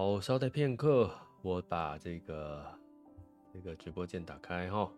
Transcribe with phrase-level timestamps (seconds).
[0.00, 1.10] 好，稍待片刻，
[1.42, 2.64] 我把这个
[3.52, 4.90] 这个直播键打开哈。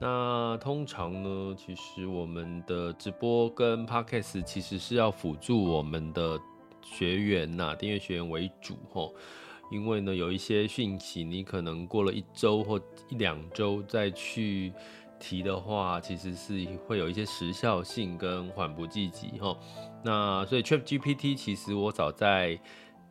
[0.00, 6.36] 那通常呢，其实我们的直播跟 Podcast 其实是要辅助我们的
[6.82, 9.08] 学员呐，订阅学员为主哈。
[9.70, 12.76] 因为呢，有一些讯息你可能过了一周或
[13.08, 14.72] 一两周再去
[15.20, 19.56] 提的话，其实是会有一些时效性跟缓不济急哈。
[20.02, 22.58] 那所以 ChatGPT 其实我早在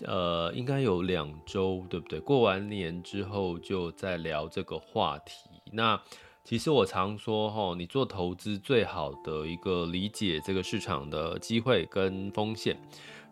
[0.05, 2.19] 呃，应该有两周，对不对？
[2.19, 5.50] 过完年之后就在聊这个话题。
[5.72, 6.02] 那
[6.44, 12.78] 其实我常说，哈，你做投资最好的一个理解这个市场的机会跟风险，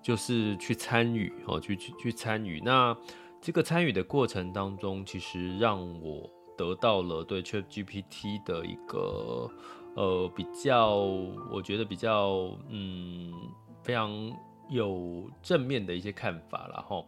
[0.04, 2.62] 就是去参与，哦，去去去参与。
[2.64, 2.96] 那
[3.42, 9.50] 这个参与的过程当中，其实让我得到了对 ChatGPT 的一个
[9.96, 10.96] 呃比较，
[11.52, 13.34] 我觉得比较嗯
[13.82, 14.12] 非常。
[14.70, 17.04] 有正面的一些看法了哈。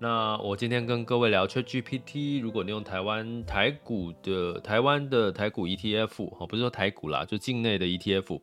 [0.00, 8.40] 那我今天跟各位聊 ChatGPT，如果你用台湾台股的台湾的台股 ETF 哈，不是说台股啦，就境内的 ETF，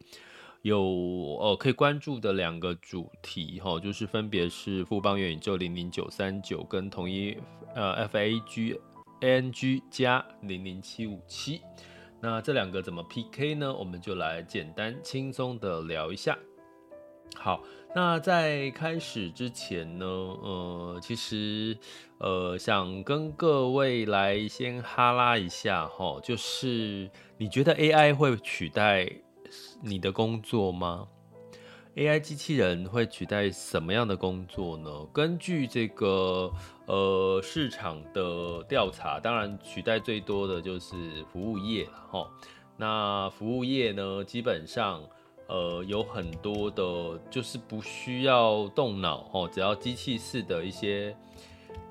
[0.64, 0.82] 有
[1.40, 7.38] 呃可以关注的两个主题哈，就是分别是富邦元宇宙零零九三九跟统一
[7.74, 8.78] 呃 FAG
[9.22, 11.62] ANG 加零零七五七。
[12.20, 13.74] 那这两个怎么 PK 呢？
[13.74, 16.38] 我们就来简单轻松的聊一下。
[17.34, 17.62] 好。
[17.98, 21.78] 那在开始之前呢，呃，其实，
[22.18, 29.10] 呃，想跟各位来先哈拉一下哈，就是你觉得 AI 会取代
[29.82, 31.08] 你的工作吗
[31.96, 34.90] ？AI 机器人会取代什么样的工作呢？
[35.14, 36.52] 根据这个
[36.88, 42.30] 呃市场的调查，当然取代最多的就是服务业了哈。
[42.76, 45.02] 那服务业呢，基本上。
[45.48, 51.16] 呃，有很多的，就是不需要动脑哦，只要机器式的一些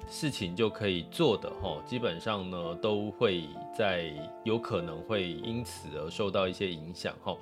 [0.09, 3.45] 事情就可以做的哈，基本上呢都会
[3.79, 4.13] 在
[4.43, 7.37] 有可能会因此而受到一些影响哈。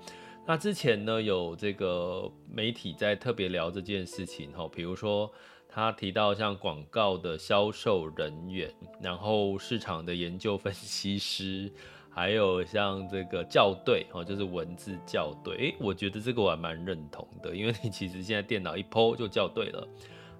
[0.46, 5.32] 那之前呢有这个媒体在特别聊这件事情哈，比如说
[5.66, 8.70] 他提到像广告的销售人员，
[9.00, 11.72] 然后市场的研究分析师。
[12.14, 19.88] 还有像这个校对哦，就是文字校对，诶，我觉得这个我还蛮认同的，因为你其实现在电脑一 po 就校对了。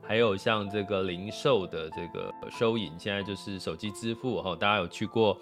[0.03, 5.39] 还有像这个零售的这个收银，现在就是手机支付哈，大家有去过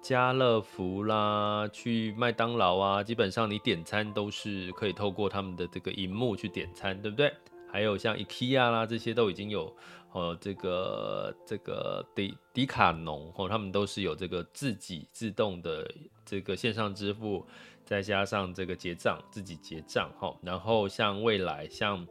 [0.00, 7.32] 家乐福啦，去麦当劳啊，基本上你点餐都是可以透过他们的这个荧幕去点餐，对不对？
[7.70, 9.74] 还有像 IKEA 啦，这些都已经有。
[10.12, 15.90] 哦，这个这个迪迪卡侬哦，他们都是有这个自己自动的
[16.24, 17.46] 这个线上支付，
[17.82, 20.36] 再加上这个结账自己结账哈。
[20.42, 22.06] 然后像未来，像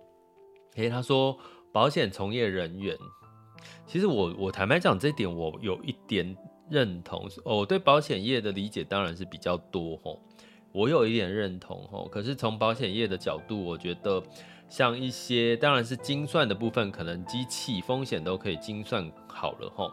[0.76, 1.38] 诶，他说
[1.72, 2.98] 保险从业人员，
[3.86, 6.36] 其实我我坦白讲这一点我有一点
[6.72, 10.18] 认同哦，我对保险业的理解当然是比较多哈，
[10.72, 12.04] 我有一点认同哈。
[12.12, 14.24] 可是从保险业的角度，我觉得。
[14.72, 19.92] 像一些当然是精算的部分，可能机器风险都可以精算好了齁。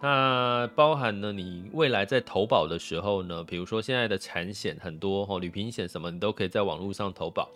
[0.00, 7.48] 那包含呢，你未来在投保的时候呢，比如说现在的产险很多齁，旅平险什么你都可以在网络上投保。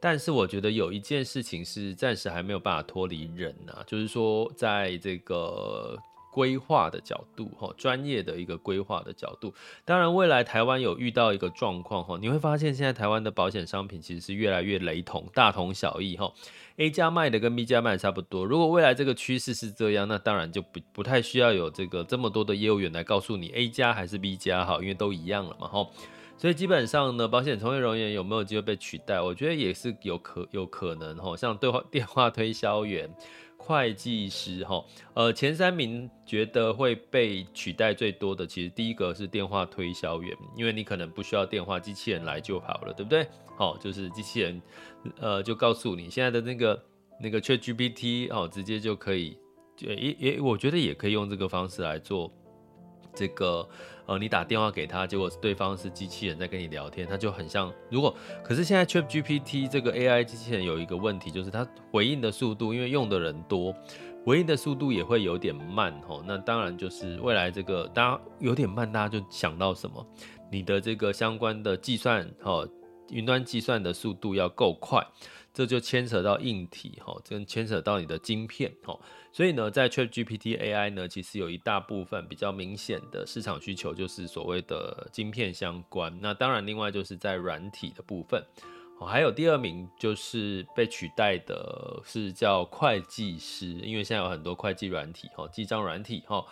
[0.00, 5.96] 但是我觉得有一件事情是暂时还没有办法脱离人啊，就是说在这个。
[6.36, 9.54] 规划的角度，哈，专业的一个规划的角度。
[9.86, 16.30] 当然，未来台湾有遇到一个状况，哈，你会发现现在台湾的保险商品其实是越来越雷同，大同小异，哈。
[16.76, 18.44] A 加卖的跟 B 加卖差不多。
[18.44, 25.88] 如果未来这个趋势是这样，那当然就不不太需要有这个这么多的业务员来告诉你 A 加还是 B 加，哈，因为都一样了嘛，哈。
[26.36, 29.22] 所以基本上呢，保险从业人员有没有机会被取代？
[29.22, 33.08] 我觉得也是有可有可能哈，像对话电话推销员、
[33.56, 43.26] 会计师哈，呃，前三名觉得会被取代最多的，其实第一个是电话推销员，因为你可能不需要电话，机器人来就好了，对不对？
[43.56, 44.62] 好，就是机器人，
[45.18, 46.84] 呃，就告诉你现在的那个
[47.20, 49.36] 那个 ChatGPT 哦，直接就可以，
[49.78, 52.32] 也也我觉得也可以用这个方式来做。
[53.16, 53.66] 这个
[54.06, 57.72] 呃，你打电话给他，结果对方是机器人在跟你聊天，他就很像。
[57.90, 58.14] 如果
[58.44, 63.74] 可是现在 ChatGPT 这个 AI 机器人有一个问题，就是它回应的速度，因为用的人多，
[64.24, 66.22] 回应的速度也会有点慢吼。
[66.24, 70.06] 那当然就是未来这个大家有点慢，大家就想到什么？
[70.52, 72.64] 你的这个相关的计算吼，
[73.10, 75.06] 云端计算的速度要够快。
[75.52, 78.94] 这就牵扯到硬体哈，跟牵扯到你的晶片哈，
[79.32, 86.14] 所以呢，在 ChatGPT AI 呢，其实有一大部分比较明显的市场需求就是所谓的晶片相关。
[86.20, 88.44] 那当然，另外就是在软体的部分，
[88.98, 96.44] 哦还有第二名就是被取代的是叫会计师，因为现在有很多会计软体哈，记账软体哈。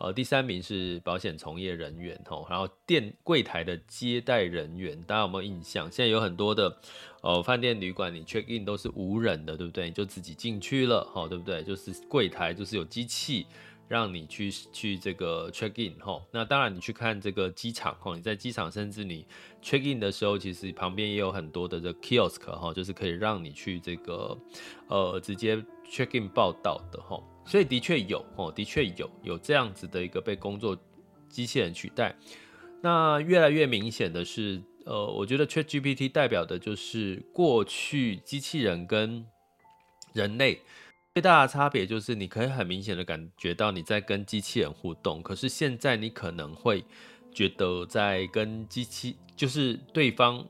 [0.00, 5.92] 呃，第三名是保险从业人员吼，然后店柜台的接待人员，大家有没有印象？
[5.92, 6.74] 现在有很多的
[7.20, 9.84] 呃饭店旅馆，你 check in 都是无人的，对不对？
[9.84, 11.62] 你就自己进去了，吼，对不对？
[11.62, 13.46] 就是柜台就是有机器
[13.88, 16.22] 让你去去这个 check in 吼。
[16.32, 19.26] 那当然，你去看这个机场吼，你在机场甚至你
[19.62, 24.34] check in 的时候，其实旁边也有很多的这 kiosk 哈，就是可以让你去这个
[24.88, 27.22] 呃直接 check in 报道的吼。
[27.50, 30.78] 所以的确有哦，的确有有这样子的一个被工作
[31.28, 32.14] 机器人取代。
[32.80, 39.26] 那越来越明显的是，呃，我觉得 ChatGPT 代表的就是过去机器人跟
[40.12, 40.60] 人类
[41.12, 46.84] 最大的差别，就是你可以很明显的感觉到你在跟机器人互动，可是现在你可能会
[47.34, 50.46] 觉得在跟机器，就是对方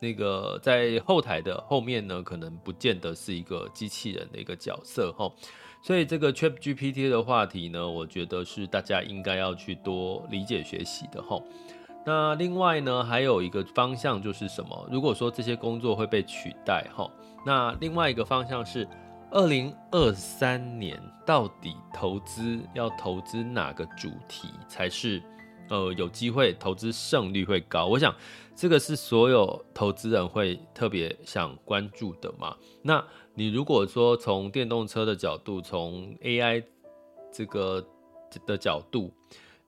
[0.00, 5.28] 那个在后台的后面呢，可能不见得是一个机器人的一个角色哈。
[5.86, 11.40] 所以这个 ChatGPT 的话题呢，我觉得是大家应该要去多理解学习的哈。
[12.04, 14.88] 那另外呢，还有一个方向就是什么？
[14.90, 17.08] 如果说这些工作会被取代哈，
[17.44, 18.84] 那另外一个方向是，
[19.30, 25.22] 二零二三年到底投资要投资哪个主题才是
[25.68, 27.86] 呃有机会投资胜率会高？
[27.86, 28.14] 我想
[28.54, 32.56] 这个是所有投资人会特别想关注的嘛。
[32.82, 33.04] 那
[33.34, 36.64] 你如果说从电动车的角度，从 AI
[37.32, 37.86] 这个
[38.46, 39.12] 的角度，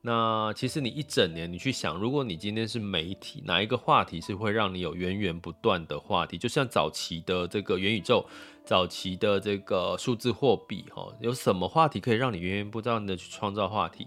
[0.01, 6.39] 那其实你一整年你去想，如果你今天是媒体，哪一个话题是会让你有源源不断的话题？
[6.39, 8.25] 就像早期的这个元宇宙，
[8.65, 14.07] 早期的这个数字货币，哈，有什么话题可以让你源源不断的去创造话题？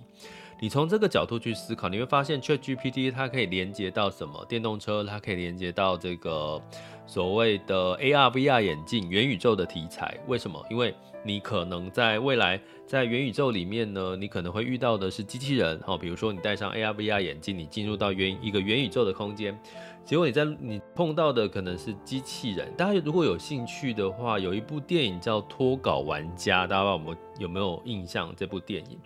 [0.62, 4.46] 你从这个角度去思考，你会发现 ChatGPT 它可以连接到什么？
[4.48, 6.62] 电动车它可以连接到这个。
[7.08, 10.64] 所谓的 AR、VR 眼镜、元宇宙的题材，为什么？
[10.70, 19.60] 因为你可能在未来在元宇宙里面呢，你可能会遇到的是机器人，哈，比如说你戴上 AR、VR 眼镜，你进入到元一个元宇宙的空间，
[20.06, 22.72] 结果你在你碰到的可能是机器人。
[22.78, 28.32] 大家如果有兴趣的话，有一部电影叫《脱稿玩家》，大家有没有有没有印象？
[28.38, 28.98] 这部电影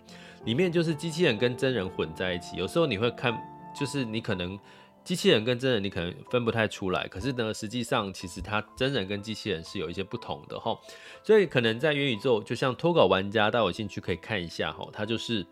[0.46, 3.38] 里面就是机器人跟真人混在一起，有时候你会看，
[3.78, 4.58] 就是你可能。
[5.04, 10.76] 机器人跟真人你可能分不太出来，可是呢，实际上其实它真人跟机器人是有一些不同的哈，
[11.22, 15.46] 所以可能在元宇宙，就像脱稿玩家，大家有兴趣可以看一下哈，它就是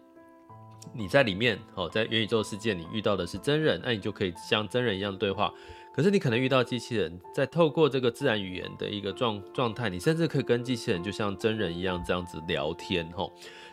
[0.92, 5.54] 你在里面哦，在元宇宙世界你遇到的是真人，那你就可以像真人一样对话，
[5.94, 13.30] 可是你可能遇到机器人，在透过这个自然语言的一个状状态，你甚至可以跟机器人就像真人一样这样子聊天哈，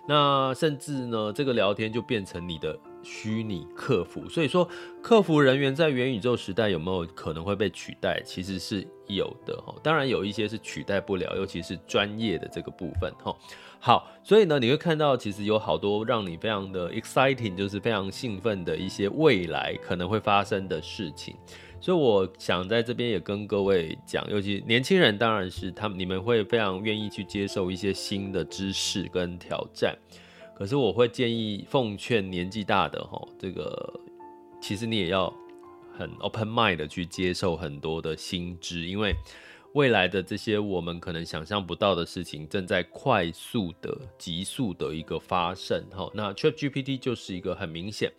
[0.08, 2.78] 那甚至呢，这个聊天就变成你的。
[3.04, 4.70] 虚拟客服，所以说
[5.01, 8.22] 客服人员在元宇宙时代有没有可能会被取代？
[8.24, 13.36] 其实是有的哈，当然有一些是取代不了，尤其是专业的这个部分哈。
[13.80, 21.36] 好，所以呢，你会看到其实有好多让你非常的 exciting，就是非常兴奋的一些未来可能会发生的事情。
[21.81, 29.97] 所以我想在这边也跟各位讲，尤其年轻人，当然是他们你们会非常愿意去接受一些新的知识跟挑战。
[30.53, 34.00] 可是我会建议奉劝年纪大的哈，这个
[34.61, 35.33] 其实你也要
[35.97, 39.15] 很 open mind 的去接受很多的新知，因为
[39.73, 46.07] 未来的这些我们可能想象不到的事情正在快速的、急速的一个发生哈。
[46.13, 48.11] 那 ChatGPT 就是一个很明显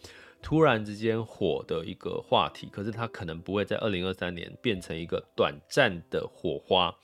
[0.42, 6.94] 突然之间火的一个话题，可是它可能不会在二零二三年变成一个短暂的火花。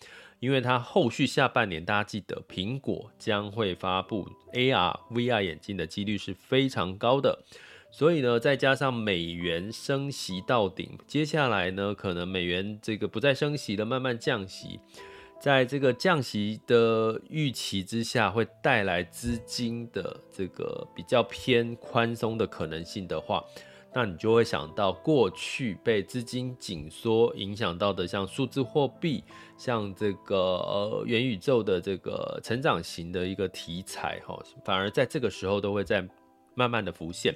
[0.41, 7.45] 因为它后续下半年，大家记得苹果将会发布 AR、VR 眼镜的几率是非常高的，
[7.91, 14.79] 所以呢，再加上美元升息到顶，接下来呢，可能美元这个不再升息了，慢慢降息，
[15.41, 23.45] 在这个降息的预期之下，会带来资金的这个比较偏宽松的可能性的话，
[23.95, 29.23] 那你就会想到过去被资金紧缩影响到的，像数字货币，
[29.57, 36.07] 像这个呃元宇宙的这个成长型的一个题材哈，反而在这个时候都会在
[36.55, 37.33] 慢慢的浮现。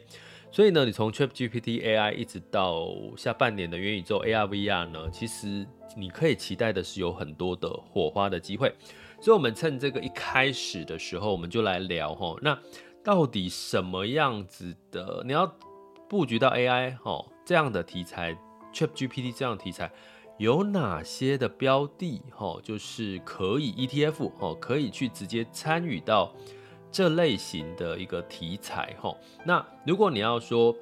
[0.51, 8.75] 所以呢，你从 ChatGPT AI 一直到下半年的元宇宙 AR VR 呢，其实你可以期待的是有很多的火花的机会。
[9.21, 12.59] 所以，我们趁这个一开始的时候，我们就来聊哈，那
[13.03, 15.47] 到底什么样子的你要
[16.09, 18.37] 布局到 AI 哈这样的题材
[18.73, 19.91] ，ChatGPT 这样的题材
[20.39, 26.35] 有哪些的标的哈，就是可以 ETF 哈，可以去直接参与到。
[26.95, 30.77] 这类型的一个题材，哈，那如果你要说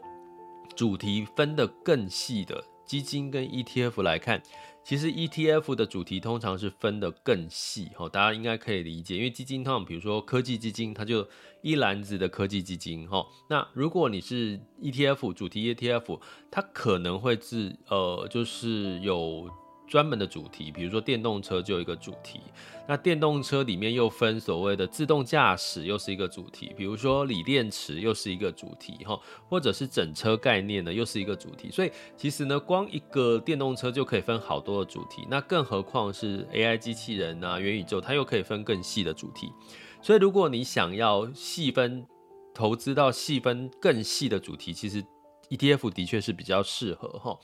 [0.74, 4.42] 主题分得更细的基金跟 ETF 来看，
[4.82, 11.28] 其实 ETF 的主题通常是分得更细，哈，大家应该可以理解，因为基金通常比如说科技基金，它就
[11.62, 16.20] 一篮子的科技基金，哈，那如果你是 ETF 主题 ETF，
[16.50, 19.48] 它可能会是呃，就是有。
[19.90, 22.40] 专门的主题，比如说电动车就有一个主题，
[22.86, 31.72] 那电动车里面又分所谓的自动驾驶，又是一个主题，比如说锂电池又是一个主题，哈，或者是整车概念呢，又是一个主题。
[31.72, 39.52] 所以其实呢，光一个电动车就可以分好多的主题，那更何况是 AI 机器人啊、元宇宙，它又可以分更细的主题。
[40.00, 42.06] 所以如果你想要细分
[42.54, 45.04] 投资到细分更细的主题，其实
[45.48, 47.36] ETF 的确是比较适合，哈。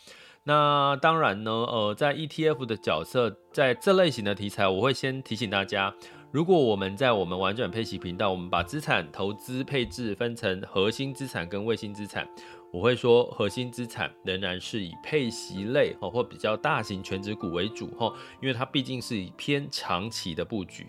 [0.48, 5.92] 那当然呢，呃，在 ETF 的角色，在这类型的题材，我会先提醒大家，
[6.30, 12.24] 如果我们在我们玩转配息频道，我们把资产投资配置分成核心资产跟卫星资产，
[12.72, 20.86] 我会说核心资产仍然是以配息类或比较大型全值股为主哈，因为它毕竟是以偏长期的布局。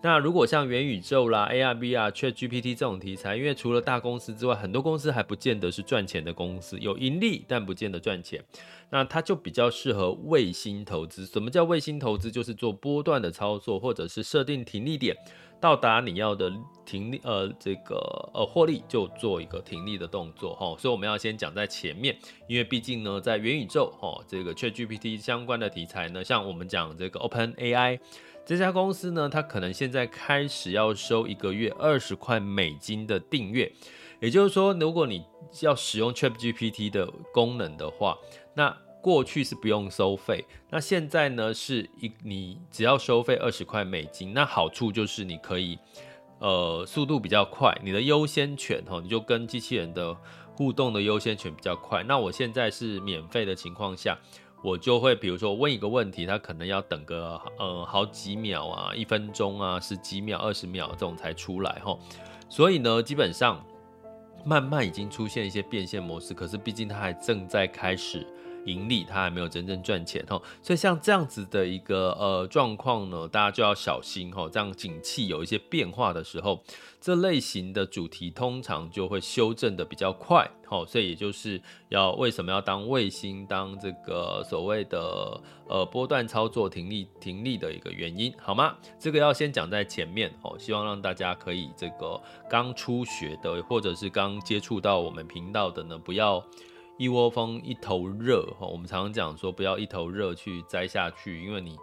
[0.00, 8.42] 那如果像元宇宙啦、AR、VR、ChatGPT 这种题材，因为除了大公司之外，很多公司还不见得是赚钱的公司，有盈利但不见得赚钱。
[8.90, 11.26] 那它就比较适合卫星投资。
[11.26, 12.30] 什么叫卫星投资？
[12.30, 15.16] 就是做波段的操作，或者是设定停利点，
[15.60, 16.50] 到达你要的
[16.86, 17.96] 停利，呃，这个
[18.32, 20.76] 呃获利就做一个停利的动作哈。
[20.78, 27.98] 所以我们要先讲在前面，因为毕竟呢，在元宇宙哈，这个 ChatGPT 相关的题材呢，像我们讲这个 OpenAI。
[28.48, 33.70] 这家公司呢，它可能现在开始要收一个月二十块美金的订阅，
[34.20, 35.22] 也就是说，如果你
[35.60, 38.16] 要使用 ChatGPT 的功能的话，
[38.54, 45.78] 那过去是不用收费，那现在呢是一你只要收费二十块美金，那好处就是你可以
[46.38, 50.16] 呃速度比较快，你的优先权哈，你就跟机器人的
[50.56, 52.02] 互动的优先权比较快。
[52.02, 54.16] 那我现在是免费的情况下。
[54.62, 61.96] 我就会，比如说问一个问题，他可能要等个呃好几秒啊，一分钟啊，十几秒、二十秒这种才出来哈。
[62.48, 63.64] 所以呢，基本上
[64.44, 68.26] 慢慢已经出现一些变现模式，可是毕竟它还正在开始。
[68.66, 74.48] 盈利，它还没有真正赚钱哈，所以像这样子的一个呃状况呢，大家就要小心哈。
[74.52, 76.62] 这样景气有一些变化的时候，
[77.00, 80.84] 这类型的主题通常就会修正的比较快哈。
[80.86, 88.76] 所以也就是要为什么要当卫星当这个所谓的呃波段操作停利停利的一个原因好吗？
[88.98, 96.44] 这个要先讲在前面哦，希望让大家可以这个刚初学的或者是刚接触到我们频道的呢，不要。
[96.98, 101.76] 一窝蜂一头热哈，我们常常讲说不要一头热去栽下去，因为你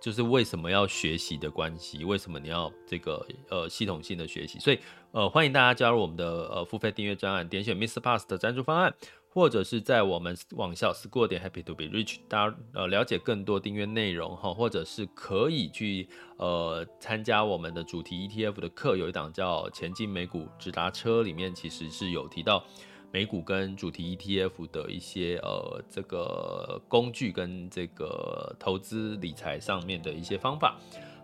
[0.00, 4.78] 就是为什么要学习的关系，为什么你要这个呃系统性的学习，所以
[5.12, 8.00] 呃欢迎大家加入我们的呃付费订阅专案，点选 Mr.
[8.00, 8.94] Pass 的赞助方案，
[9.28, 22.64] 或者是在我们网校 School 点 Happy to be Rich，大家呃了解更多订阅内容哈，或者是可以去呃参加我们的主题 ETF 的课，有一档叫前进美股直达车，里面其实是有提到。
[23.12, 30.78] 美股跟主题 ETF 的一些呃这个工具跟这个投资理财上面的一些方法。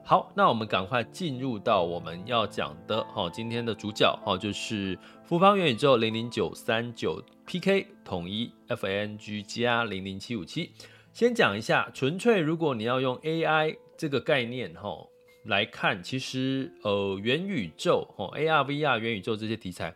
[0.05, 10.73] 好，那我们赶快进入到我们要讲的哈，今天的主角哈就是富邦元宇宙零零九三九 PK 统一 FNG 加零零七五七。
[11.15, 15.07] 先讲一下，纯粹如果你要用 AI 这个概念哈
[15.45, 19.95] 来看，其实呃元宇宙哈 AR VR 元宇宙这些题材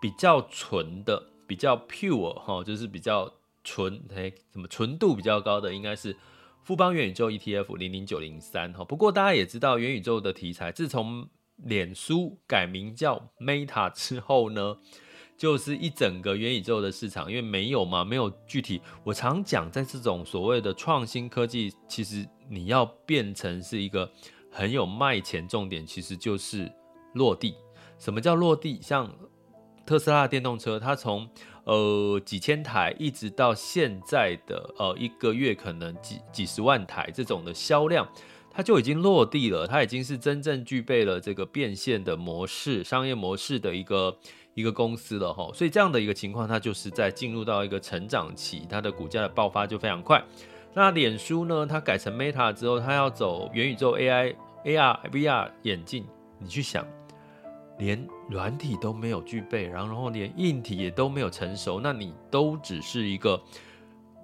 [0.00, 1.22] 比较纯的。
[1.46, 3.32] 比较 pure 哈，就是比较
[3.62, 6.16] 纯，哎，什么纯度比较高的，应该是
[6.62, 8.84] 富邦元宇宙 ETF 零零九零三哈。
[8.84, 14.76] 不过大家也知道，元宇宙的题材，自从脸书改名叫 Meta 之后呢，
[15.36, 18.80] 就是一整个元宇宙的市场，因为没有嘛，没有具体。
[19.04, 24.10] 我常讲，在这种所谓的创新科技，其实你要变成是一个
[24.50, 26.70] 很有卖钱重点，其实就是
[27.12, 27.54] 落地。
[27.98, 28.80] 什么叫落地？
[28.82, 29.08] 像
[29.86, 31.28] 特斯拉的电动车，它从
[31.64, 38.08] 呃几千台一直到现在的呃一个月可能几几十万台这种的销量，
[38.50, 44.16] 它就已经落地了，它已经是真正具备了这个变现的模式、商业模式的一个。
[44.56, 50.24] 一个公司了哈，所以这样的一个情况，它就是在进入到一个成长期，它的股价的爆发就非常快。
[50.74, 56.06] 那脸书呢，它改成 Meta 之后，它要走元宇宙 AI、AR、VR 眼镜，
[56.38, 56.86] 你去想，
[57.78, 63.42] 连软体都没有具备，然后连硬体也都没有成熟，那你都只是一个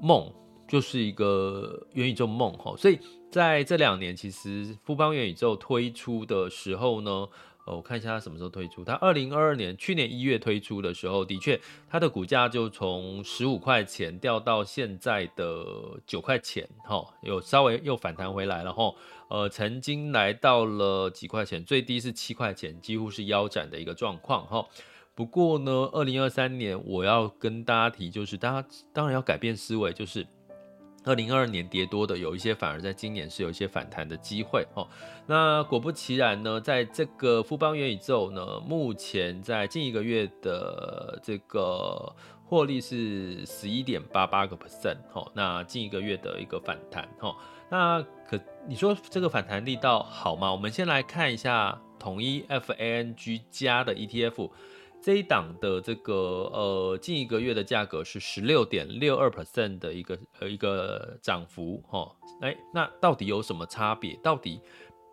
[0.01, 0.33] 梦，
[0.69, 2.75] 就是一个元宇宙梦哈。
[2.77, 2.99] 所以
[3.31, 7.29] 在这两年，其实富邦元宇宙推出的时候呢。
[7.75, 8.85] 我看一下它什么时候推出。
[8.85, 15.65] 它二零二二年去年一月推出的时候，的确它的股价就从十五块钱掉到现在的
[16.07, 18.95] 九块钱，哈，有稍微又反弹回来了，哈，
[19.29, 24.67] 呃，曾经来到了几块钱，最低是七块钱，几乎是腰斩的一个状况，哈。
[25.15, 30.27] 不过呢，二零二三年我要跟大家提，就是大家当然要改变思维，就是。
[31.05, 34.87] 二零二二年跌多的有一些，反而在今年是有一些反弹的机会哦。
[35.27, 42.15] 那果不其然呢，在这个富邦元宇宙呢，目前在近一个月的这个
[42.45, 45.31] 获利是十一点八八个 percent 哦。
[45.35, 47.35] 那近一个月的一个反弹哦。
[47.71, 48.39] 那可
[48.69, 50.53] 你说这个反弹力道好吗？
[50.53, 54.51] 我们先来看一下统一 FANG 加的 ETF。
[55.03, 56.15] 这一档的这个
[56.53, 64.15] 呃近一个月的价格是十六点六二 percent 的一个呃一个涨幅哈，哎，那到底有什么差别？
[64.23, 64.61] 到底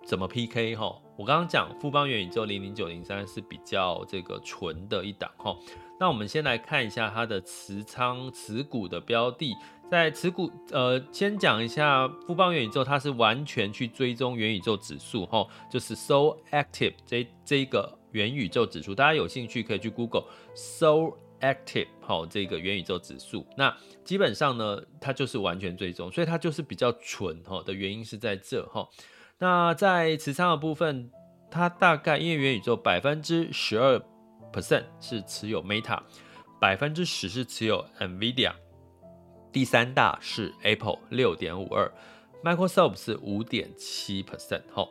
[0.05, 0.93] 怎么 PK 哈？
[1.17, 5.55] 我刚刚讲富邦元宇宙零零九零三是比较这个纯的一档哈，
[5.99, 9.55] 那我们先来看一下它的持仓持股的标的，
[9.89, 17.96] 在持股呃先讲一下富邦元宇宙，它是完全去追踪元宇宙指数哈，就是 So Active 这这个。
[18.11, 23.45] 元宇宙指数，大家有兴趣可以去 Google So Active 好，这个元宇宙指数。
[23.55, 28.87] 那基本上呢，它就是完全追踪，所以它就是比较纯哈的原因是在这哈。
[29.37, 31.11] 那在持仓的部分，
[31.51, 34.01] 它大概因为元宇宙百分之十二
[34.51, 36.01] percent 是持有 Meta，
[36.59, 38.53] 百分之十是持有 NVIDIA，
[39.51, 41.93] 第三大是 Apple 六点五二
[42.43, 44.87] ，Microsoft 是五点七 percent 哈。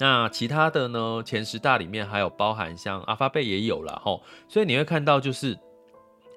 [0.00, 1.20] 那其他的呢？
[1.24, 5.58] 前十大里面还有包含像阿发贝也有了吼，所以你会看到就是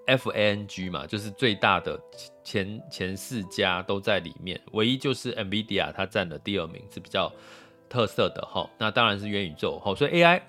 [0.07, 1.99] FANG 嘛，就是最大的
[2.43, 7.31] 前前四家都在里面，唯一就是 NVIDIA 它占了第二名是比较
[7.87, 8.67] 特色的哈。
[8.79, 10.41] 那当然是元宇宙哈，所以 AI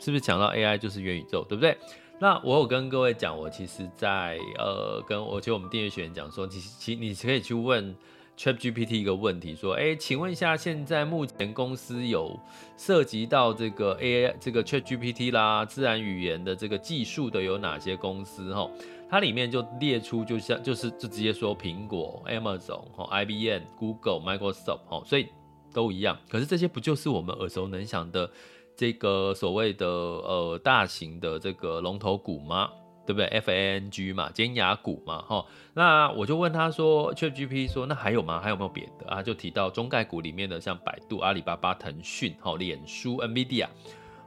[0.00, 1.74] 是不是讲到 AI 就是元宇宙，对不对？
[2.18, 7.96] 那我有跟各位讲，我其实在呃跟我其实我们订阅学员讲说，其实其你可以去问。
[8.36, 12.38] ChatGPT 一个问题说，哎，请问一下，现在目前公司有
[12.76, 18.54] 涉及到这个 AI 这个 ChatGPT 啦，自然语言的这个技术的有哪些公司？
[18.54, 18.70] 哈，
[19.08, 25.28] 它里面就列出，就像就是就直接说苹果、Amazon、哈、IBM、Google、Microsoft，哈，所以
[25.72, 26.18] 都一样。
[26.28, 28.30] 可是这些不就是我们耳熟能详的
[28.76, 32.68] 这个所谓的呃大型的这个龙头股吗？
[33.06, 35.46] 对不对？FANG 嘛，尖牙股嘛，哈。
[35.74, 38.40] 那我就问他说，ChatGPT 说，那还有吗？
[38.40, 39.22] 还有没有别的啊？
[39.22, 43.68] 就提到中概股里面的，像百度、阿里巴巴、腾讯、哈、脸书、NVIDIA，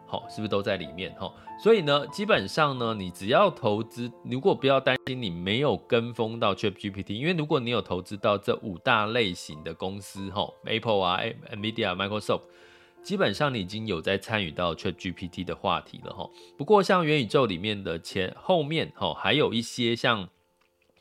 [0.07, 1.13] 好，是不是都在里面？
[1.15, 1.31] 哈。
[1.61, 11.19] 所以呢，基本上呢，你只要投资，如果不要担心你没有跟风到 ChatGPT，因为如果你有投资到这五大类型的公司，哈，Apple 啊、
[11.51, 12.43] NVIDIA、Microsoft。
[13.01, 16.29] 基本上你已经有在参与到 ChatGPT 的话题了哈。
[16.57, 20.29] 不过像元宇宙里面的前后面哈，还有一些像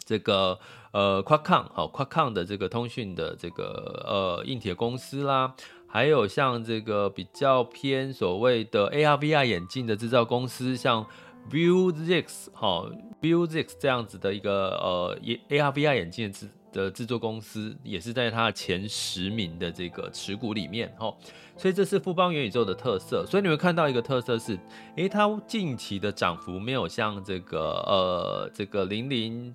[0.05, 0.59] 这个
[0.93, 5.55] 呃 Qualcomm 哈 Qualcomm 的这个通讯的这个呃硬体公司啦，
[5.87, 11.07] 还有像这个比较偏所谓的 AR VR 眼镜的制造公司，像
[11.51, 21.17] Vuzix 哈 Vuzix 这样子的一个呃 AR VR 眼镜的制的制作公司，也是在它的前十名的这个持股里面哦。
[21.57, 24.59] 所以这是富邦元宇宙的特色，所以你会看到一个特色是，
[24.97, 29.55] 诶，它近期的涨幅没有像这个呃这个零零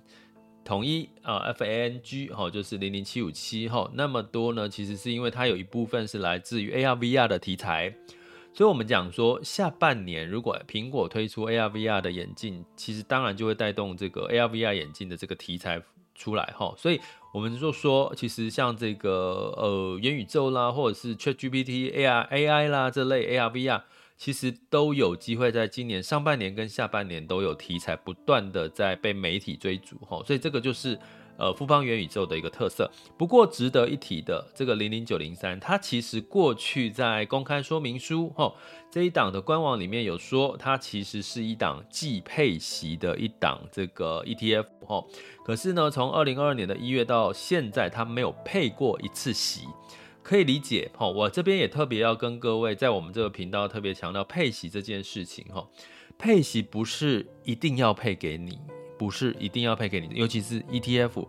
[0.65, 7.93] 统一啊 FANG 哈，就是零零七五七哈那么多呢，其实是因为它有一部分是来自于 AR VR 的题材，
[8.53, 15.81] 所以我们讲说下半年如果苹果推出 AR VR 的眼镜，其实当然就会带动这个 AR VR 眼镜的这个题材
[16.15, 16.99] 出来哈，所以。
[17.33, 23.81] 我们就说，其实像这个呃元宇宙啦，或者是 ChatGPT、AR、AI 啦这类 AR、VR，
[24.15, 30.99] 其实都有机会在今年上半年跟下半年都有题材不断的在被媒体追逐哈，所以这个就是。
[31.37, 32.89] 呃，富邦元宇宙的一个特色。
[33.17, 38.53] 不过值得一提的，这个零零九零三，它其实过去在公开说明书哈
[38.91, 45.03] 这一档的官网里面有说，它其实是一档既配息的一档这个 ETF 哈。
[45.43, 49.61] 可是呢，从二零二二年的一月到现在，它没有配过一次息，
[50.21, 51.07] 可以理解哈。
[51.07, 55.67] 我这边也特别要跟各位在我们这个频道特别强调配息这件事情哈，
[56.17, 58.59] 配息不是一定要配给你。
[58.97, 61.25] 不是一定要配给你的，尤其是 ETF。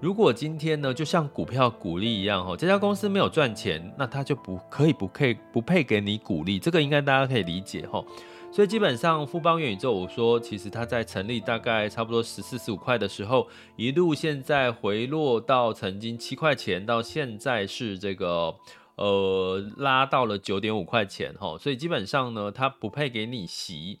[0.00, 8.04] 如果今天呢，就像股票股利一样哈，这家公司没有赚钱，那它就不可以不配不配给你股利，这个应该大家可以理解哈。
[8.52, 18.54] 所以基本上富邦元宇宙，我说其实它在成立大概差不多十四十五块的时候，一路现在回落到曾经七块钱，到现在是这个
[18.96, 21.56] 呃拉到了九点五块钱哈。
[21.58, 24.00] 所以基本上呢，它不配给你息。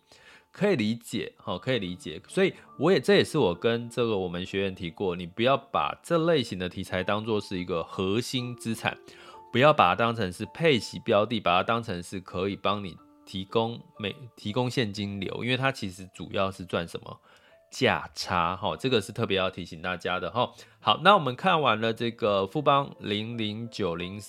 [0.54, 8.96] 可以理解，哈，可以理解，所以我也这也是我跟这个我们学员提过，你不要把这类型的题材当做是一个核心资产，
[9.50, 17.20] 不要把它当成是配息标的，把它当成是可以帮你提供每提供现金流，因为它其实主要是赚什么
[17.72, 20.52] 价差，哈，这个是特别要提醒大家的，哈。
[20.78, 24.22] 好，那我们看完了这个富邦零零九零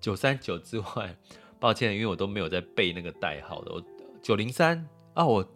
[0.00, 1.16] 九三九之外，
[1.58, 3.82] 抱歉，因为我都没有在背那个代号的，我
[4.22, 4.88] 九零三。
[5.14, 5.46] 啊，我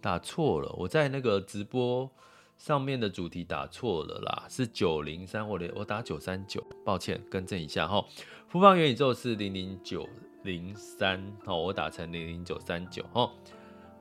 [0.00, 2.10] 打错了，我在那个直播
[2.58, 8.04] 上面的主题打错了啦，是九零三，我的我打九三九，抱歉，更正一下哈。
[8.48, 10.06] 富邦元宇宙是零零九
[10.42, 13.30] 零三，好，我打成零零九三九哈。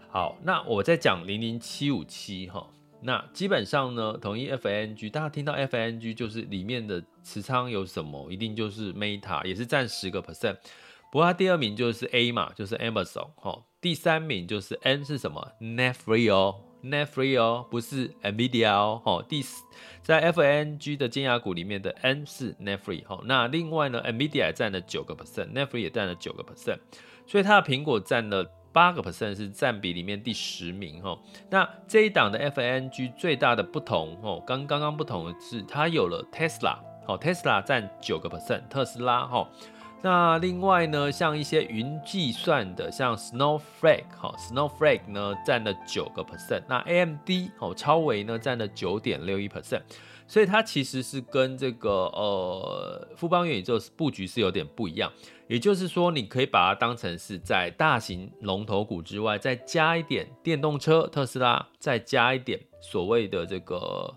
[0.09, 2.67] 好，那我再讲零零七五七哈。
[3.03, 10.57] 那基本上呢，统一 FNG，大家听到 FNG 就是里面的持仓有什么，一定就是 Meta，也是占十个 percent。
[11.11, 13.63] 不过它第二名就是 A 嘛，就是 Amazon 哈。
[13.81, 17.25] 第三名就是 N 是什么 n e t f r e e 哦 n e t f r
[17.25, 19.01] e e 哦，不是 Nvidia 哦。
[19.03, 19.63] 好，第四
[20.01, 23.19] 在 FNG 的尖牙股里面的 N 是 Netflix 哈。
[23.25, 26.79] 那另外呢，Nvidia 占了九个 percent，Netflix 也占了九个 percent，
[27.27, 31.19] 所以它的苹果占了八个 percent，是占比里面第十名哈。
[31.49, 39.49] 那这一档的 FNG 最大的不同哦，刚刚刚不同的是它有了 Tesla，好，Tesla 占九个 percent，特斯拉哈。
[40.03, 49.83] 那另外呢，像一些云计算的，像 Snowflake 哈，Snowflake 呢占了九个 percent，那 AMD 哦，超微呢占了九点六一 percent，
[50.25, 55.11] 所以它其实是跟这个呃富邦元宇宙布局是有点不一样，
[55.47, 64.15] 也就是说，你可以把它当成是在大型龙头股之外，再加一点电动车特斯拉，再加一点所谓的这个。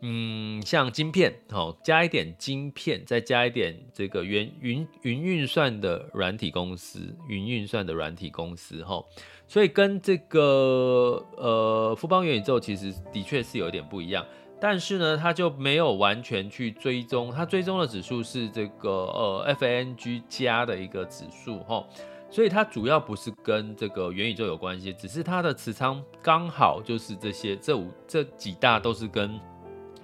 [0.00, 9.04] 嗯，像晶片，好，加一点晶片，再加一点这个云云云运算的软体公司，云运算的软体公司，哈，
[9.48, 14.24] 所以跟这个呃富邦元宇宙其实的确是有点不一样，
[14.60, 21.84] 但是呢，它就没有完全去追踪，它追踪的指数是这个呃 F N G 加的一个指数，哈，
[22.30, 29.40] 所以它主要不是跟这个元宇宙有关系，只是它的持仓刚好就是这些这五这几大都是跟。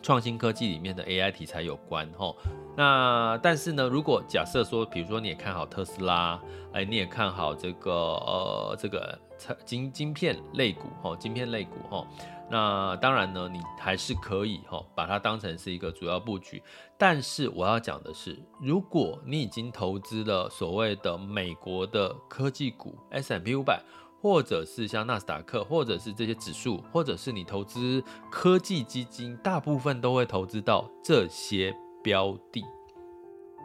[0.04, 2.34] 创新科技里面的 AI 题材有关哈，
[2.76, 6.38] 那但是呢，如果假设说，比如说你也看好特斯拉，
[6.74, 9.18] 哎，你也看好这个呃这个
[9.64, 12.06] 晶晶片类股哈，晶片类股哈，
[12.50, 16.62] 那当然呢，你还是可以哈把它当成是一个主要布局。
[16.98, 23.82] 但是我要讲的是，如果你已经投资了所谓的美国的科技股 S&P 五百。
[24.24, 32.64] 或者是像纳斯达克，或者是这些指数，或者是你投资科技基金，大部分都会投资到这些标的，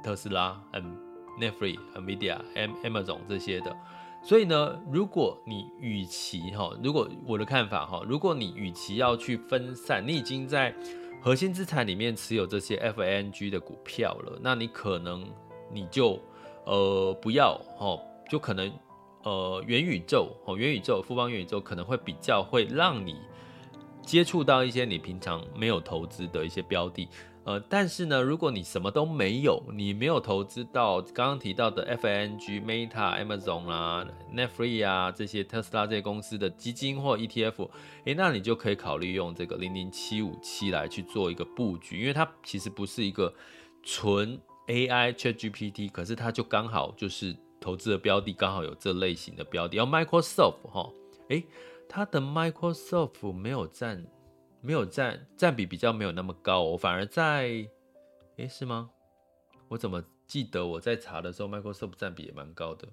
[0.03, 0.97] 特斯拉、嗯、
[1.39, 3.73] Netflix、Nvidia、M、Amazon 这些的。
[4.21, 10.75] 所以呢，如果你与其哈，如果我的看法哈，如果你与其要去分散，你已经在
[11.21, 15.25] 核心资产里面持有这些 FANG 的股票了，那你可能
[15.71, 16.19] 你就
[16.65, 17.97] 呃不要哈，
[18.29, 18.69] 就可能。
[19.23, 23.17] 呃，元宇宙哦，元宇宙，富邦元宇宙可能会比较会让你
[24.01, 27.07] 接触到一些你平常没有投资的一些标的，
[27.43, 37.69] 呃，但是呢，如果你什么都没有，你没有投资到刚刚提到的 FNG、Meta、Amazon 啊、Netflix 啊这些特斯拉这些公司的基金或 ETF，
[38.05, 43.33] 诶，那你就可以考虑用这个零零七五七来去做一个布局，因为它其实不是一个
[43.83, 47.35] 纯 AI ChatGPT，可是它就刚好就是。
[47.59, 50.91] 投资的标的刚好有这类型的标的，要 Microsoft 哈，
[51.27, 51.45] 诶，
[51.87, 54.05] 它的 Microsoft 没有占，
[54.61, 57.67] 没有占占比比较没有那么高，我反而在，
[58.37, 58.89] 诶，是吗？
[59.67, 62.87] 我怎么记得我在查的时候，Microsoft 占比也蛮高的？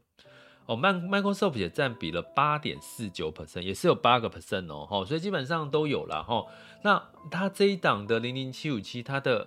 [0.66, 6.44] 哦，Microsoft 也占比了八点四九 percent，也是有八个 percent 哦，哈，所以基本上都有了哈。
[6.82, 9.46] 那它这一档的零零七五七，它的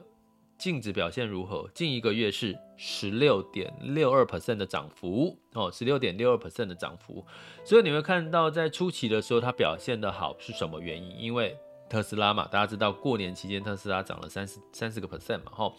[0.59, 1.69] 净值表现如何？
[1.73, 7.25] 近一个月是十六点六二 percent 的涨幅哦，十六点六二 percent 的涨幅。
[7.63, 11.17] 所以你会看到，在初期的时候，它表现得好是什么原因？
[11.17, 11.57] 因为
[11.89, 15.73] 特斯拉嘛，大家知道过年期间特斯拉涨了三十三十个 percent 嘛，哈。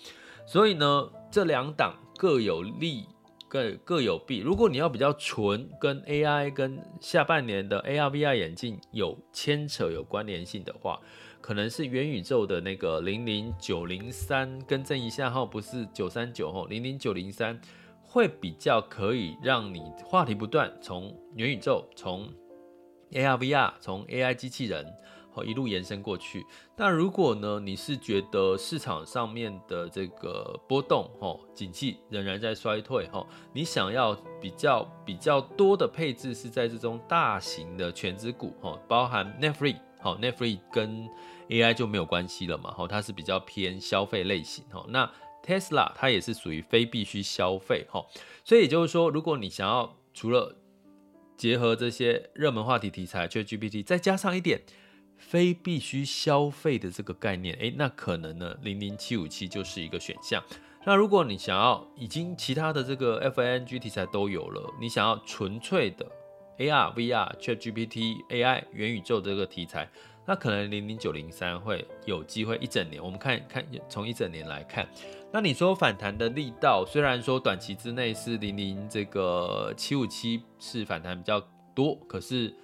[0.46, 3.04] 所以呢，这两档各有利。
[3.50, 4.38] 各各有弊。
[4.38, 11.00] 如果你要比较纯，跟 AI 跟下半年的 AR VR 眼镜有牵扯、有关联性的话，
[11.40, 17.60] 可能是元宇宙的那个零零九零三，更正一下哈，不是九三九哈，零零九零三
[18.02, 22.28] 会比较可以让你话题不断，从元宇宙，从
[23.12, 24.86] AR VR，从 AI 机器人。
[25.32, 26.44] 好，一路延伸过去。
[26.76, 41.08] 那如果呢，你是觉得市场上面的这个波动，吼，景气仍然在衰退，吼，你想要比较比较多的配置是在这种大型的全值股，吼，包含 Netflix，好，Netflix 跟
[41.48, 45.10] AI 就没有关系了嘛，吼，它是比较偏消费类型，吼，那
[45.44, 48.04] Tesla 它也是属于非必须消费，哈，
[48.44, 50.56] 所以也就是说，如果你想要除了
[51.36, 54.62] 结合这些热门话题题材缺 GPT，再加上一点。
[55.22, 60.42] 非必须消费的这个概念，诶，那可能呢，零零七五七就是一个选项。
[60.86, 66.10] 那如果你想要已经其他的这个 FANG 题材都有了，你想要纯粹的
[66.60, 69.88] AR、VR、ChatGPT、AI、元宇宙这个题材，
[70.26, 73.02] 那可能零零九零三会有机会一整年。
[73.02, 74.86] 我们看看从一整年来看，
[75.32, 81.42] 那你说反弹的力道，虽然说短期之内是零零这个七五七是反弹比较
[81.74, 82.54] 多，可是。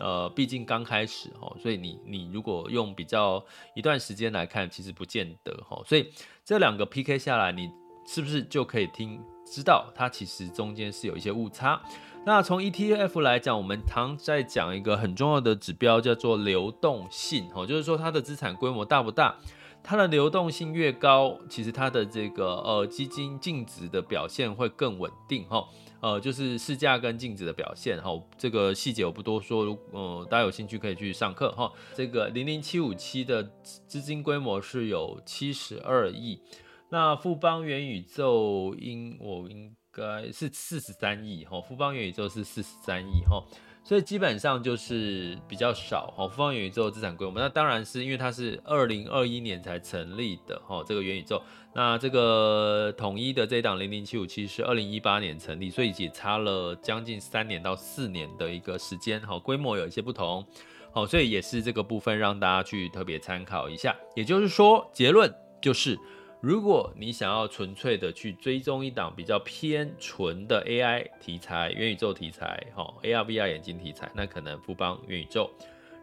[0.00, 3.40] 呃，毕竟刚开始哈，所以你你如果用比较
[3.76, 5.80] 一段时间来看，其实不见得哈。
[5.86, 6.12] 所以
[6.44, 7.70] 这两个 PK 下来，你
[8.04, 11.80] 是不是就可以听知道它其实中间是有一些误差？
[12.26, 19.36] 那从 ETF 来讲，我们常在讲一个很重要的指标叫做流动性哈，就是说它的资产规模大不大，
[19.82, 25.68] 它的流动性越高，其实它的这个呃基金净值的表现会更稳定哈。
[26.00, 31.70] 呃，就是市价跟净值的表现哈，这个细节我不多说，呃，大家有兴趣可以去上课哈。
[31.94, 33.42] 这个零零七五七的
[33.86, 36.40] 资金规模是有七十二亿，
[36.88, 43.42] 那富邦元宇宙应我应该是四十三亿哈，富邦元宇宙是四十三亿哈。
[43.86, 51.42] 所以基本上就是比较少哈，富邦元宇宙资产规模，那当然是因为它是二零二一年才成立的哈，这个元宇宙，
[51.74, 60.42] 那这个统一的这一档零零七五七是二零一八年成立，所以也差了将近三年到四年的一个时间哈，规模有一些不同，
[60.90, 65.30] 好，所以也是这个部分让大家去特别参考一下，也就是说结论
[65.60, 65.98] 就是。
[66.44, 75.50] 如果你想要纯粹的去追踪一档比较偏纯的 AI 题材、元宇宙题材，哈，AR、VR 眼镜题材，那可能富邦元宇宙。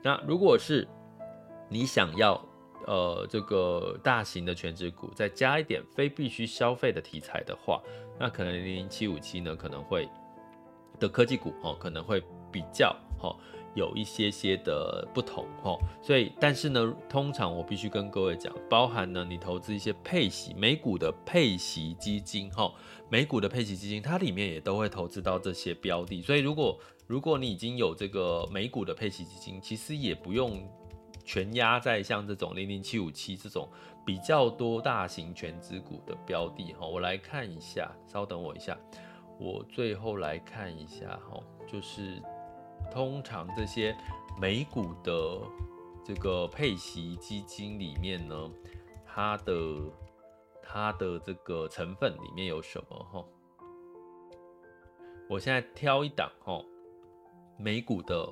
[0.02, 0.88] 那如果是
[1.70, 2.44] 你想要
[2.88, 7.80] 呃这个大型的全职股，再加一点非必须消费的题材的话，
[8.20, 10.10] 那可能零零七五七呢可能会
[11.00, 12.20] 的科技股哦可能会
[12.52, 13.38] 比较哈。
[13.74, 22.70] 有一些些的不同哈，所以但是呢，通常我必须跟各位讲，包含呢你投资一些配息美股的配息基金哈，
[23.10, 30.68] 美股的配息基金它里面也都会投资到这些标的，所以如果如果你已经有这个美股的配息基金，其实也不用
[31.24, 33.70] 全压在像这种零零七五七这种
[34.06, 38.78] 比较多大型全值股的标的哈，我来看一下，稍等我一下，
[39.40, 42.22] 我最后来看一下哈，就是。
[42.90, 43.96] 通常这些
[44.40, 45.42] 美股的
[46.04, 48.52] 这个配息基金里面呢，
[49.06, 49.54] 它的
[50.64, 53.26] 它的这个成分里面有什么哈？
[55.30, 56.64] 我现在挑一档哈，
[57.58, 58.28] 美股的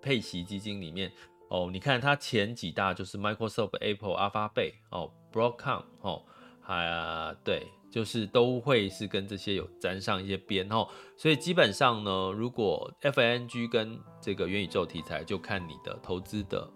[0.00, 1.12] 配息基金里面
[1.48, 6.22] 哦，你看它前几大就是 Microsoft、Apple、Alphabet 哦，Broadcom 哦，
[6.60, 7.66] 还对。
[7.94, 10.84] 就是都会是跟这些有沾上一些边哦，
[11.16, 16.68] 所以基本上呢，如果 F N G 跟这个元宇宙题材，就看你的投资的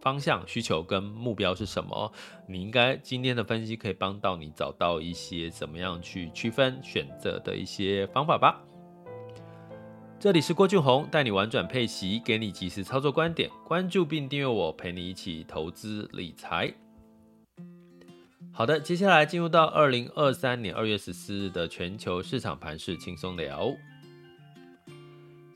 [0.00, 2.12] 方向、需求跟目标是什么。
[2.48, 8.60] 你应该今天的分析可以帮到你找到一些怎么样去区分选择的一些方法吧。
[10.18, 16.74] 这里是郭俊宏，带你玩转配息，给你及时操作观点，关注并订阅我，陪你一起投资理财。
[18.52, 23.74] 好的，接下来进入到二零二三年二月十四日的全球市场盘势轻松聊。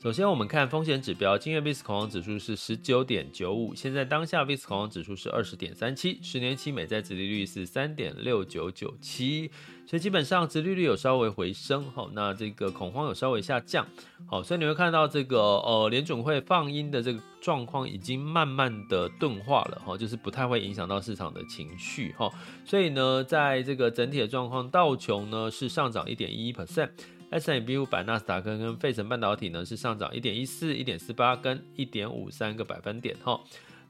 [0.05, 9.49] 首先，我们看风险指标，今日 VIX 恐慌指数是十九点九五，现在当下 VIX 恐慌指数是二十点三七，十年期美债殖利率是三点六九九七，
[9.87, 13.83] 所以基本上殖利率有稍微回升，好，那这个恐慌有稍微下降，
[14.27, 22.31] 好，所以你会看到这个呃联准会放鹰的这个状况已经慢慢的钝化了，哈，就是不太会影响到市场的情绪，哈，
[22.63, 26.91] 所以呢，在这个整体的状况，道琼呢是上涨一点一一 percent。
[27.31, 33.39] S&P 500、纳斯达克跟费城半导体呢是上涨一点一四、一点四八跟一点五三个百分点哈。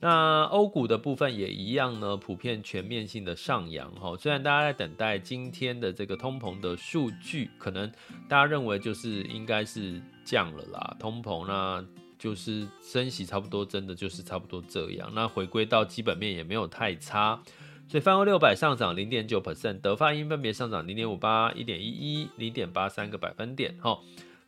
[0.01, 4.15] 那欧股的部分也一样呢，普遍全面性的上扬哈。
[4.17, 7.89] 虽然大家在等待今天的这个通膨的数据，可能
[8.27, 11.83] 大家认为就是应该是降了啦，通膨那
[12.19, 15.09] 就是升息差不多，真的就是差不多这样。
[15.15, 17.41] 那回归到基本面也没有太差。
[17.87, 23.75] 所以泛欧六百上涨零点九 percent，德发英分别上涨零点五八、一点一一、零点八三个百分点。
[23.79, 23.99] 哈，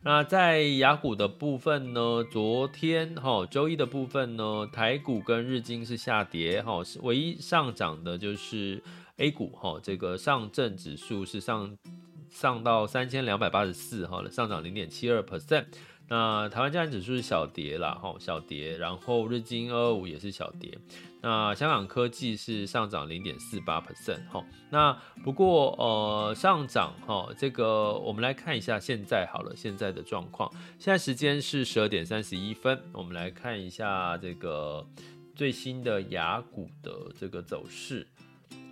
[0.02, 2.24] 那在雅股的部分呢？
[2.30, 8.82] 昨天哈周一的部分呢，台股跟日经是下跌，哈，是唯一上涨的就是
[9.18, 11.78] A 股，哈，这个上证指数是上
[12.28, 15.66] 上到三千两百八十四，哈，上涨零点七二 percent。
[16.08, 20.78] 那台湾加权指数是小跌啦，哈，小跌，然后日经二五也是小跌。
[21.20, 24.42] 那香港科技是上涨零点四八 percent，哈。
[24.70, 30.50] 那不过呃上涨哈，这个我们来看一下现在好了，现在的状况。
[30.78, 34.86] 现在时间是十二点三十一分，我们来看一下这个
[35.34, 38.06] 最新的雅股的这个走势。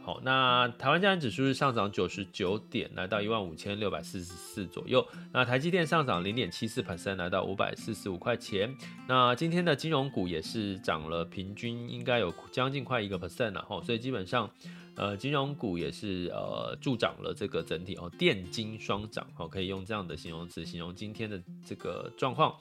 [0.07, 5.05] 好，那台湾加权指数是上涨九十九点，来到一万五千六百四十四左右。
[5.33, 8.73] 那台积电上涨零点七四 percent，来到五百四十五块钱。
[9.09, 13.83] 那今天的金融股也是涨了，平均应该有将近快一个 percent 了哈。
[13.83, 14.49] 所以基本上，
[14.95, 22.55] 呃，金融股也是呃助长了这个整体哦，电金双涨，好，可以用这样的形容词形容今天的这个状况。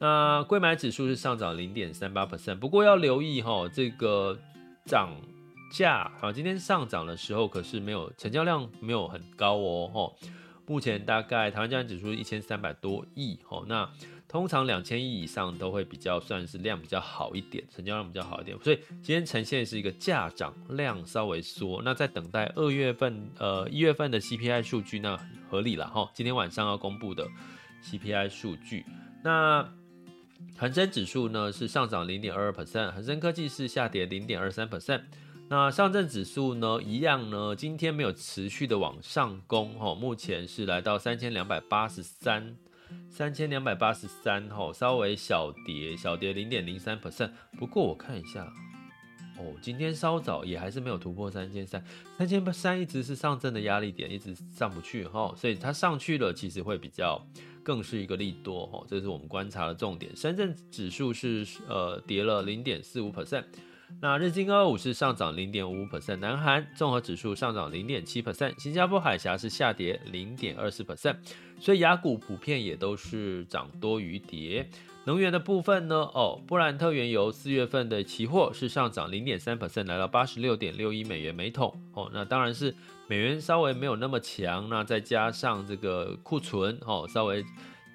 [0.00, 4.36] 那柜买指数是上涨零点三八 percent，不过要留意哈，这个
[4.84, 5.12] 涨。
[5.70, 9.90] 价好，今天上涨的时候可是没有成交量，没有很高哦。
[9.92, 10.16] 吼，
[10.66, 13.38] 目前大概台湾加权指数一千三百多亿。
[13.44, 13.88] 吼，那
[14.26, 18.58] 通常两千亿以上都会比较算是量比较好一点，成交量比较好一点。
[18.62, 21.80] 所以今天呈现是一个价涨量稍微缩。
[21.82, 26.10] 那在等待二月份呃一月份的 CPI 数据，那合理了哈。
[26.14, 27.26] 今天晚上要公布的
[27.82, 28.84] CPI 数据，
[29.22, 29.66] 那
[30.56, 35.02] 恒生指数呢是上涨零点二二 percent，恒生科技是下跌零点二三 percent。
[35.50, 42.54] 那上证指数呢，一样呢，今天没有持续的往上攻，哈，目前是来到三千两百八十三，
[43.08, 47.30] 三千两百八十三，哈，稍微小跌，小跌零点零三 percent。
[47.58, 48.44] 不过我看一下，
[49.38, 51.82] 哦，今天稍早也还是没有突破三千三，
[52.18, 57.26] 三千三一直是上证的压力点，一直上不去，哈，所以它上去了，其实会比较
[57.62, 60.14] 更是一个利多，哈，这是我们观察的重点。
[60.14, 63.44] 深圳指数是呃跌了零点四五 percent。
[64.00, 71.16] 那日经二五是上涨零点五五 percent，南韩综合指数上涨零点七 percent，新加坡海峡是下跌零点二四 percent，
[71.58, 74.68] 所以雅股普遍也都是涨多于跌。
[75.04, 75.96] 能源的部分呢？
[75.96, 81.74] 哦，布兰特原油四月份的期货是上涨零点三 percent，来到八十六点六一美元每桶。
[81.94, 82.74] 哦，那当然是
[83.06, 87.42] 美元稍微没有那么强，那再加上这个库存哦稍微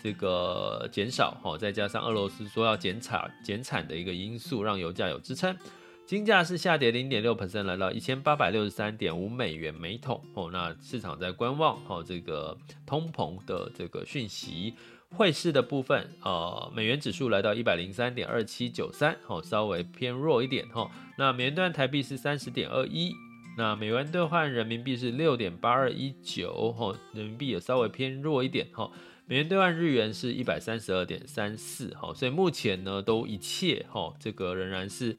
[0.01, 5.56] 这个减少，哦，再加上俄罗斯说要减产减产的一个因素，让油价有支撑。
[6.05, 10.21] 金价是下跌零点六 percent，来到一千八百六十三点五美元每桶。
[10.33, 14.73] 哦，那市场在观望哦，这个通膨的这个讯息。
[15.15, 20.91] 汇市的部分，呃，美元指数来到一百零三点二七九三，哦，稍微偏弱一点哈。
[21.17, 23.13] 那美元兑台币是三十点二一，
[23.57, 28.91] 那美元兑换人民币是六点八二一九，哈，人民币也稍微偏弱一点哈。
[29.25, 35.17] 美元兑换日元是一百三十二点三四，哈，所以目前呢，都一切哈，这个仍然是。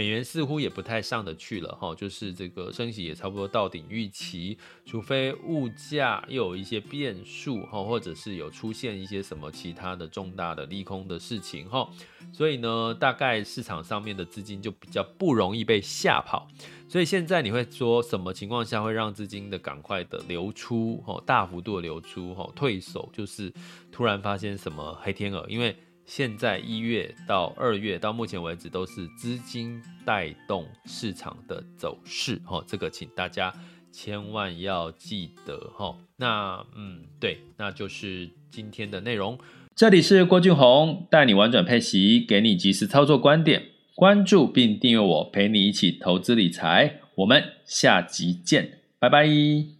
[0.00, 11.86] 美元似乎也不太上得去了哈，就是这个升息也差不多到顶预期，除非物价又有一些变数哈，或者是有出现一些什么其他的重大的利空的事情哈，
[12.32, 16.48] 所以呢，大概市场上面的资金就比较不容易被吓跑，
[16.88, 23.52] 所以现在你会说什么情况下会让资金的赶快的流出哈，大幅度的流出哈，退守就是
[23.92, 25.76] 突然发现什么黑天鹅，因为。
[26.12, 33.54] 现在一月到二月到目前为止都是资金带动市场的走势，哈，这个请大家
[33.92, 35.96] 千万要记得，哈。
[36.16, 39.38] 那嗯，对，那就是今天的内容。
[39.76, 47.02] 这里是郭俊宏，带你玩转配息，给你及时操作观点，关注并订阅我，陪你一起投资理财。
[47.14, 49.79] 我们下集见，拜拜。